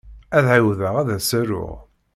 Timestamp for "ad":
0.37-0.45, 1.01-1.09